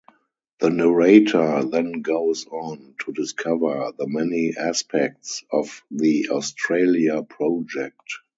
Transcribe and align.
The 0.61 0.71
narrator 0.71 1.63
then 1.63 2.01
goes 2.01 2.47
on 2.47 2.95
to 3.05 3.11
discover 3.11 3.93
the 3.95 4.07
many 4.07 4.55
aspects 4.57 5.43
of 5.51 5.83
the 5.91 6.29
Australia 6.31 7.21
Project. 7.21 8.01